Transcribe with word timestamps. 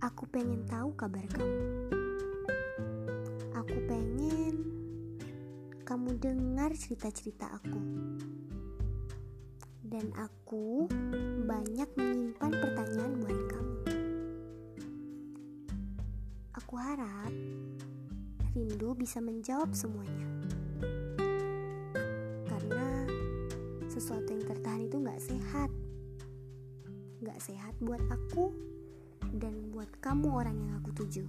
Aku 0.00 0.24
pengen 0.32 0.64
tahu 0.64 0.96
kabar 0.96 1.20
kamu. 1.36 1.92
Aku 3.52 3.76
pengen 3.84 4.64
kamu 5.84 6.16
dengar 6.16 6.72
cerita-cerita 6.72 7.52
aku. 7.52 7.76
Dan 9.84 10.08
aku 10.16 10.88
banyak 11.44 11.84
menyimpan 12.00 12.48
pertanyaan 12.48 13.12
buat 13.20 13.40
kamu. 13.52 13.76
Aku 16.56 16.74
harap 16.80 17.32
rindu 18.56 18.96
bisa 18.96 19.20
menjawab 19.20 19.68
semuanya. 19.76 20.28
Karena 22.48 23.04
sesuatu 23.84 24.32
yang 24.32 24.48
tertahan 24.48 24.88
itu 24.88 24.96
gak 24.96 25.20
sehat. 25.20 25.68
gak 27.20 27.36
sehat 27.36 27.76
buat 27.84 28.00
aku, 28.08 28.48
dan 29.34 29.70
buat 29.70 29.90
kamu 30.02 30.26
orang 30.30 30.56
yang 30.58 30.72
aku 30.82 30.90
tuju. 30.94 31.24